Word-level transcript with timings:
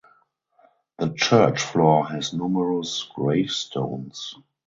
The 0.97 1.13
church 1.15 1.61
floor 1.61 2.07
has 2.07 2.33
numerous 2.33 3.03
gravestones. 3.13 4.33